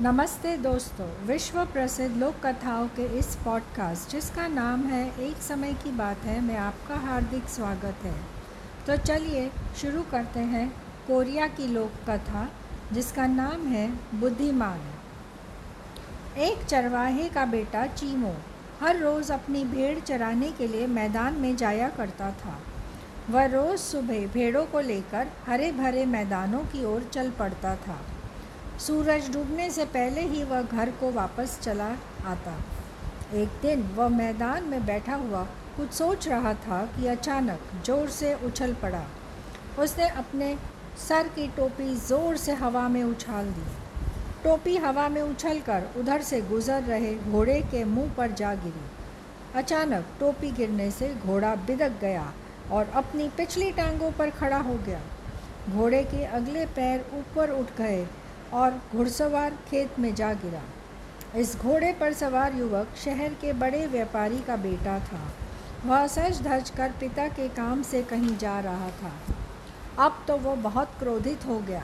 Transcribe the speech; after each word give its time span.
नमस्ते 0.00 0.56
दोस्तों 0.56 1.06
विश्व 1.26 1.64
प्रसिद्ध 1.64 2.16
लोक 2.16 2.34
कथाओं 2.46 2.88
के 2.88 3.04
इस 3.18 3.34
पॉडकास्ट 3.36 4.10
जिसका 4.10 4.46
नाम 4.48 4.82
है 4.82 5.20
एक 5.20 5.36
समय 5.36 5.72
की 5.74 5.90
बात 5.90 6.18
है, 6.18 6.40
मैं 6.40 6.56
आपका 6.56 6.94
हार्दिक 6.94 7.44
स्वागत 7.44 8.04
है। 8.04 8.14
तो 8.86 8.96
चलिए 8.96 9.50
शुरू 9.76 10.02
करते 10.02 10.40
हैं 10.40 10.68
कोरिया 11.06 11.46
की 11.46 11.66
लोक 11.66 12.10
कथा 12.10 12.48
जिसका 12.92 13.26
नाम 13.26 13.66
है 13.66 13.88
बुद्धिमान। 14.14 14.80
एक 16.38 16.64
चरवाहे 16.64 17.28
का 17.28 17.44
बेटा 17.44 17.86
चीमो 17.86 18.34
हर 18.80 18.98
रोज़ 18.98 19.32
अपनी 19.32 19.64
भेड़ 19.64 19.98
चराने 20.00 20.50
के 20.50 20.68
लिए 20.68 20.86
मैदान 20.86 21.34
में 21.34 21.56
जाया 21.56 21.88
करता 21.88 22.30
था। 22.30 22.58
वह 23.30 23.46
रोज़ 23.46 23.80
सुबह 23.80 24.26
भेड़ों 24.26 24.64
को 24.66 24.80
लेकर 24.80 25.28
हरे 25.46 25.72
भरे 25.72 26.06
मैदानों 26.06 26.60
की 26.60 26.84
ओर 26.84 27.10
चल 27.12 27.30
पड़ता 27.30 27.76
था। 27.76 27.98
सूरज 28.78 29.28
डूबने 29.32 29.70
से 29.70 29.84
पहले 29.84 30.20
ही 30.22 30.42
वह 30.44 30.62
घर 30.62 30.90
को 31.00 31.10
वापस 31.12 31.58
चला 31.62 31.86
आता। 32.26 32.52
एक 33.34 33.48
दिन 33.62 33.82
वह 33.96 34.08
मैदान 34.08 34.64
में 34.64 34.84
बैठा 34.86 35.14
हुआ 35.16 35.42
कुछ 35.76 35.92
सोच 35.92 36.28
रहा 36.28 36.52
था 36.56 36.80
कि 36.92 37.06
अचानक 37.06 37.70
ज़ोर 37.86 38.08
से 38.10 38.32
उछल 38.46 38.74
पड़ा। 38.82 39.02
उसने 39.78 40.08
अपने 40.20 40.56
सर 40.98 41.28
की 41.28 41.46
टोपी 41.56 41.94
ज़ोर 41.96 42.36
से 42.36 42.54
हवा 42.54 42.86
में 42.88 43.02
उछाल 43.02 43.46
दी। 43.48 43.66
टोपी 44.44 44.76
हवा 44.76 45.08
में 45.08 45.20
उछलकर 45.22 45.88
उधर 45.98 46.22
से 46.22 46.40
गुजर 46.44 46.82
रहे 46.82 47.14
घोड़े 47.30 47.60
के 47.70 47.84
मुँह 47.86 48.14
पर 48.16 48.32
जा 48.32 48.54
गिरी। 48.54 48.84
अचानक 49.54 50.06
टोपी 50.20 50.50
गिरने 50.52 50.90
से 50.90 51.12
घोड़ा 51.16 51.54
बिदक 51.66 52.00
गया 52.00 52.32
और 52.72 52.90
अपनी 52.96 53.28
पिछली 53.36 53.70
टांगों 53.72 54.10
पर 54.12 54.30
खड़ा 54.30 54.58
हो 54.60 54.74
गया। 54.86 55.00
घोड़े 55.70 56.02
के 56.04 56.24
अगले 56.24 56.64
पैर 56.76 57.04
ऊपर 57.14 57.50
उठ 57.50 57.76
गए 57.78 58.06
और 58.52 58.80
घुड़सवार 58.92 59.58
खेत 59.68 59.98
में 59.98 60.14
जा 60.14 60.32
गिरा। 60.34 60.62
इस 61.36 61.56
घोड़े 61.56 61.92
पर 61.92 62.12
सवार 62.12 62.54
युवक 62.54 62.94
शहर 63.04 63.34
के 63.40 63.52
बड़े 63.52 63.86
व्यापारी 63.86 64.38
का 64.38 64.56
बेटा 64.56 64.98
था। 65.00 65.20
वह 65.86 66.06
सच 66.06 66.40
धज 66.42 66.70
कर 66.70 66.92
पिता 67.00 67.26
के 67.28 67.48
काम 67.48 67.82
से 67.82 68.02
कहीं 68.02 68.36
जा 68.38 68.58
रहा 68.60 68.88
था। 69.02 69.12
अब 70.04 70.22
तो 70.28 70.36
वह 70.36 70.54
बहुत 70.62 70.88
क्रोधित 70.98 71.46
हो 71.46 71.58
गया। 71.58 71.82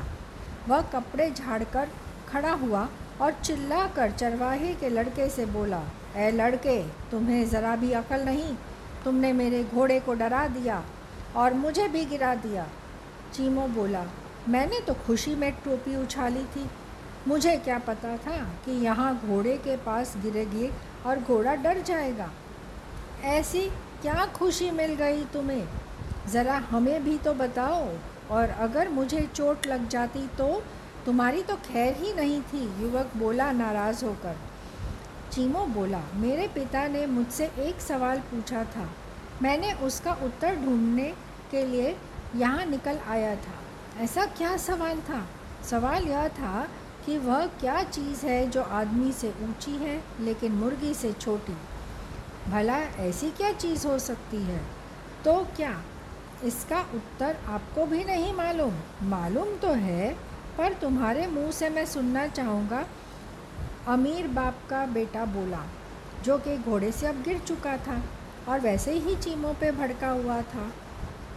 वह 0.68 0.80
कपड़े 0.92 1.30
झाड़कर 1.30 1.88
खड़ा 2.28 2.52
हुआ 2.52 2.88
और 3.20 3.32
चिल्ला 3.34 3.86
कर 3.86 4.10
चरवाहे 4.10 4.74
के 4.74 4.88
लड़के 4.88 5.28
से 5.28 5.46
बोला 5.46 5.82
ए 6.16 6.30
लड़के, 6.30 6.82
तुम्हें 7.10 7.44
ज़रा 7.48 7.76
भी 7.76 7.92
अकल 7.92 8.24
नहीं? 8.24 8.54
तुमने 9.04 9.32
मेरे 9.32 9.62
घोड़े 9.64 9.98
को 10.00 10.14
डरा 10.14 10.46
दिया 10.48 10.82
और 11.36 11.54
मुझे 11.54 11.88
भी 11.88 12.04
गिरा 12.04 12.34
दिया। 12.34 12.66
चीमो 13.34 13.66
बोला 13.68 14.04
मैंने 14.48 14.80
तो 14.80 14.94
खुशी 14.94 15.34
में 15.34 15.52
टोपी 15.52 15.96
उछाली 15.96 16.44
थी। 16.46 16.66
मुझे 17.28 17.56
क्या 17.56 17.78
पता 17.78 18.16
था 18.16 18.36
कि 18.64 18.72
यहाँ 18.72 19.14
घोड़े 19.26 19.56
के 19.56 19.76
पास 19.76 20.14
गिरेगी 20.16 20.70
और 21.06 21.20
घोड़ा 21.20 21.54
डर 21.54 21.80
जाएगा। 21.82 22.30
ऐसी 23.24 23.68
क्या 24.02 24.26
खुशी 24.26 24.70
मिल 24.70 24.94
गई 24.94 25.24
तुम्हें? 25.24 25.68
ज़रा 26.28 26.56
हमें 26.70 27.04
भी 27.04 27.16
तो 27.18 27.34
बताओ, 27.34 27.88
और 28.30 28.50
अगर 28.50 28.88
मुझे 28.88 29.20
चोट 29.34 29.66
लग 29.66 29.88
जाती 29.88 30.26
तो? 30.38 30.62
तुम्हारी 31.06 31.42
तो 31.42 31.56
खैर 31.56 31.94
ही 31.94 32.12
नहीं 32.12 32.40
थी, 32.42 32.62
युवक 32.82 33.16
बोला 33.16 33.50
नाराज़ 33.52 34.04
होकर। 34.04 34.36
चीमो 35.32 35.66
बोला, 35.66 36.02
मेरे 36.14 36.48
पिता 36.48 36.86
ने 36.88 37.06
मुझसे 37.06 37.50
एक 37.58 37.80
सवाल 37.80 38.18
पूछा 38.18 38.64
था। 38.64 38.88
मैंने 39.42 39.72
उसका 39.72 40.12
उत्तर 40.12 40.56
ढूँढने 40.56 41.12
के 41.50 41.66
लिए 41.66 41.96
यहाँ 42.36 42.64
निकल 42.66 42.98
आया 43.08 43.34
था। 43.36 43.62
ऐसा 44.00 44.26
क्या 44.26 44.56
सवाल 44.56 45.00
था? 45.00 45.26
सवाल 45.70 46.04
यह 46.04 46.28
था 46.28 46.68
कि 47.06 47.18
वह 47.18 47.46
क्या 47.46 47.82
चीज़ 47.82 48.26
है 48.26 48.50
जो 48.50 48.62
आदमी 48.62 49.12
से 49.12 49.28
ऊँची 49.42 49.70
है, 49.70 50.04
लेकिन 50.20 50.52
मुर्गी 50.52 50.94
से 50.94 51.12
छोटी? 51.12 51.56
भला 52.50 52.78
ऐसी 52.78 53.30
क्या 53.30 53.52
चीज़ 53.52 53.86
हो 53.86 53.98
सकती 53.98 54.36
है? 54.36 54.60
तो 55.24 55.46
क्या? 55.56 55.82
इसका 56.44 56.80
उत्तर 56.80 57.36
आपको 57.46 57.86
भी 57.86 58.04
नहीं 58.04 58.34
मालूम। 58.34 58.74
मालूम 59.02 59.56
तो 59.56 59.68
है, 59.68 60.14
पर 60.58 60.72
तुम्हारे 60.72 61.26
मुँह 61.26 61.50
से 61.50 61.68
मैं 61.68 61.86
सुनना 61.86 62.26
चाहूँगा। 62.26 62.86
अमीर 63.88 64.28
बाप 64.28 64.58
का 64.70 64.86
बेटा 64.86 65.24
बोला, 65.24 65.64
जो 66.24 66.38
कि 66.38 66.58
घोड़े 66.58 66.92
से 66.92 67.06
अब 67.06 67.22
गिर 67.22 67.38
चुका 67.38 67.76
था 67.76 68.02
और 68.48 68.60
वैसे 68.60 68.92
ही 68.92 69.16
चीमों 69.16 69.54
पे 69.54 69.72
भड़का 69.72 70.08
हुआ 70.08 70.42
था। 70.42 70.72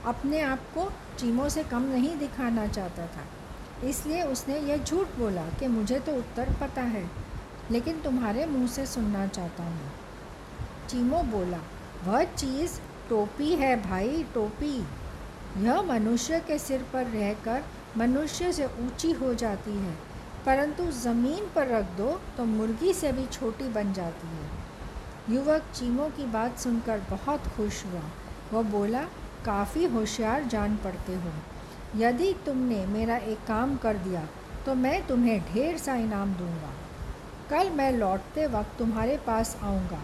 अपने 0.08 0.40
आप 0.42 0.60
को 0.74 0.90
चीमों 1.20 1.48
से 1.50 1.64
कम 1.64 1.84
नहीं 1.84 2.18
दिखाना 2.18 2.68
चाहता 2.68 3.06
था। 3.08 3.88
इसलिए 3.88 4.24
उसने 4.24 4.60
यह 4.60 4.84
झूठ 4.84 5.08
बोला 5.18 5.46
कि 5.60 5.68
मुझे 5.70 6.00
तो 6.00 6.16
उत्तर 6.16 6.54
पता 6.62 6.82
है, 6.84 7.04
लेकिन 7.72 8.00
तुम्हारे 8.02 8.46
मुँह 8.46 8.68
से 8.68 8.86
सुनना 8.86 9.26
चाहता 9.28 9.64
हूँ। 9.64 9.92
चीमो 10.90 11.22
बोला, 11.32 11.60
वह 12.06 12.24
चीज़ 12.26 12.80
टोपी 13.10 13.54
है 13.56 13.76
भाई, 13.84 14.24
टोपी। 14.34 14.76
यह 15.58 15.82
मनुष्य 15.84 16.40
के 16.40 16.58
सिर 16.60 16.86
पर 16.94 17.06
रहकर 17.08 17.64
मनुष्य 17.98 18.52
से 18.54 18.66
ऊँची 18.66 19.12
हो 19.14 19.34
जाती 19.36 19.72
है, 19.74 19.94
परंतु 20.46 20.86
ज़मीन 20.94 21.48
पर 21.56 21.68
रख 21.68 21.86
दो 21.98 22.12
तो 22.38 22.46
मुर्गी 22.46 22.94
से 22.94 23.12
भी 23.12 23.26
छोटी 23.28 23.70
बन 23.70 23.94
जाती 23.94 24.28
है। 24.28 25.36
युवक 25.36 25.72
चीमो 25.76 26.06
की 26.18 26.26
बात 26.32 26.58
सुनकर 26.60 27.02
बहुत 27.10 27.48
खुश 27.56 27.84
हुआ। 27.86 28.02
वह 28.54 28.70
बोला 28.70 29.04
काफ़ी 29.46 29.86
होशियार 29.88 30.44
जान 30.46 30.76
पड़ते 30.84 31.16
हो। 31.16 31.32
यदि 31.98 32.34
तुमने 32.46 32.86
मेरा 32.88 33.18
एक 33.18 33.46
काम 33.48 33.76
कर 33.78 33.98
दिया 34.00 34.28
तो 34.66 34.74
मैं 34.76 35.06
तुम्हें 35.08 35.40
ढेर 35.44 35.78
सा 35.78 35.96
इनाम 35.98 36.34
दूँगा। 36.34 36.72
कल 37.50 37.70
मैं 37.72 37.92
लौटते 37.94 38.48
वक्त 38.50 38.78
तुम्हारे 38.80 39.18
पास 39.28 39.56
आऊँगा। 39.64 40.02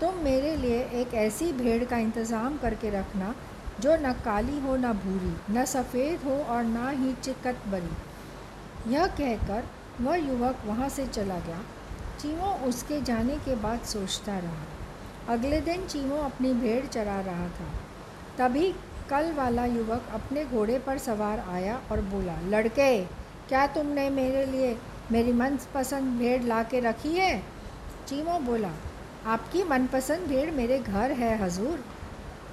तुम 0.00 0.22
मेरे 0.24 0.56
लिए 0.56 0.80
एक 1.00 1.14
ऐसी 1.16 1.52
भेड़ 1.52 1.84
का 1.84 1.96
इंतज़ाम 1.98 2.56
करके 2.58 2.90
रखना, 2.90 3.34
जो 3.80 3.96
न 3.96 4.12
काली 4.24 4.58
हो, 4.60 4.76
न 4.76 4.92
भूरी, 4.94 5.34
न 5.50 5.64
सफ़ेद 5.66 6.24
हो 6.24 6.38
और 6.44 6.64
ना 6.64 6.88
ही 6.90 7.12
चिकत 7.14 7.62
बरी। 7.68 8.92
यह 8.92 9.06
कहकर 9.08 9.64
वह 10.00 10.16
युवक 10.18 10.62
वहाँ 10.66 10.88
से 10.88 11.06
चला 11.06 11.38
गया। 11.40 11.60
चीमो 12.20 12.54
उसके 12.66 13.00
जाने 13.02 13.36
के 13.38 13.54
बाद 13.58 13.80
सोचता 13.86 14.38
रहा। 14.38 15.32
अगले 15.32 15.60
दिन 15.60 15.86
चीमो 15.86 16.16
अपनी 16.22 16.52
भेड़ 16.54 16.84
चरा 16.86 17.20
रहा 17.20 17.48
था। 17.50 17.68
तभी 18.38 18.72
कल 19.10 19.32
वाला 19.32 19.64
युवक 19.64 20.02
अपने 20.12 20.44
घोड़े 20.44 20.78
पर 20.78 20.98
सवार 20.98 21.38
आया 21.38 21.80
और 21.92 22.00
बोला, 22.00 22.36
लड़के, 22.48 23.04
क्या 23.48 23.66
तुमने 23.66 24.10
मेरे 24.10 24.46
लिए 24.46 24.76
मेरी 25.12 25.32
मनपसंद 25.32 26.18
भेड़ 26.18 26.42
ला 26.42 26.62
के 26.62 26.80
रखी 26.80 27.12
है? 27.12 27.42
चीमो 28.08 28.38
बोला, 28.38 28.70
आपकी 29.26 29.64
मनपसंद 29.64 30.26
भेड़ 30.26 30.50
मेरे 30.50 30.78
घर 30.78 31.12
है, 31.12 31.36
हजूर। 31.38 31.84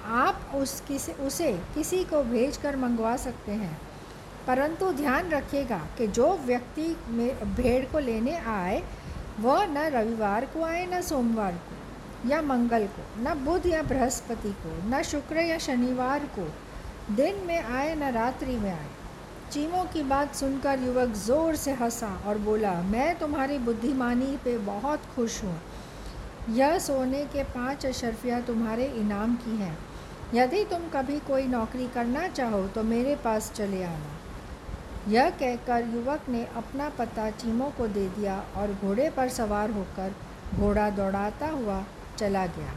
आप 0.06 0.40
उस 0.54 0.80
किसी, 0.80 1.12
उसे 1.12 1.52
किसी 1.74 2.04
को 2.04 2.22
भेज 2.22 2.56
कर 2.56 2.76
मंगवा 2.76 3.16
सकते 3.16 3.52
हैं। 3.52 3.80
परंतु 4.46 4.92
ध्यान 4.92 5.28
रखिएगा 5.30 5.80
कि 5.98 6.06
जो 6.06 6.36
व्यक्ति 6.36 6.88
भेड़ 7.56 7.84
को 7.92 7.98
लेने 7.98 8.36
आए, 8.36 8.82
वह 9.40 9.66
न 9.66 9.78
रविवार 9.78 10.44
को 10.44 10.62
आए, 10.62 10.86
न 10.86 11.00
सोमवार 11.00 11.52
को। 11.52 11.79
या 12.26 12.40
मंगल 12.42 12.86
को, 12.86 13.02
न 13.20 13.34
बुध 13.44 13.66
या 13.66 13.82
बृहस्पति 13.82 14.52
को, 14.62 14.70
न 14.88 15.02
शुक्र 15.02 15.36
या 15.36 15.58
शनिवार 15.58 16.24
को, 16.38 16.48
दिन 17.14 17.44
में 17.46 17.58
आए 17.58 17.94
न 17.94 18.10
रात्रि 18.12 18.56
में 18.56 18.70
आए। 18.70 18.88
चीमों 19.52 19.84
की 19.84 20.02
बात 20.02 20.34
सुनकर 20.34 20.78
युवक 20.78 21.14
ज़ोर 21.16 21.56
से 21.56 21.72
हंसा 21.72 22.08
और 22.26 22.38
बोला, 22.38 22.72
मैं 22.82 23.18
तुम्हारी 23.18 23.58
बुद्धिमानी 23.58 24.36
पे 24.44 24.56
बहुत 24.58 25.06
खुश 25.14 25.42
हूँ। 25.44 25.60
यह 26.48 26.78
सोने 26.78 27.24
के 27.24 27.42
पाँच 27.44 27.86
अशरफिया 27.86 28.40
तुम्हारे 28.40 28.86
इनाम 28.96 29.34
की 29.36 29.56
हैं। 29.56 29.76
यदि 30.34 30.64
तुम 30.64 30.88
कभी 30.88 31.18
कोई 31.18 31.46
नौकरी 31.46 31.86
करना 31.86 32.26
चाहो 32.28 32.66
तो 32.68 32.82
मेरे 32.82 33.14
पास 33.16 33.50
चले 33.52 33.82
आना। 33.84 34.18
यह 35.08 35.30
कहकर 35.30 35.88
युवक 35.94 36.28
ने 36.28 36.44
अपना 36.56 36.88
पता 36.88 37.30
चीमों 37.30 37.70
को 37.70 37.86
दे 37.88 38.06
दिया 38.08 38.36
और 38.56 38.72
घोड़े 38.74 39.08
पर 39.10 39.28
सवार 39.28 39.70
होकर 39.70 40.14
घोड़ा 40.56 40.88
दौड़ाता 40.90 41.48
हुआ 41.48 41.82
चला 42.20 42.46
गया। 42.56 42.72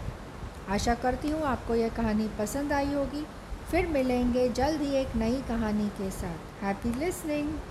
आशा 0.74 0.94
करती 0.95 1.30
हूँ 1.30 1.42
आपको 1.44 1.75
यह 1.75 1.90
कहानी 1.90 2.28
पसंद 2.40 2.74
आई 2.74 2.94
होगी। 2.94 3.25
फिर 3.72 3.88
मिलेंगे 3.88 4.48
जल्द 4.51 4.81
ही 4.81 4.95
एक 4.95 5.16
नई 5.16 5.42
कहानी 5.48 5.88
के 5.98 6.10
साथ। 6.12 6.63
Happy 6.63 6.90
listening 7.00 7.54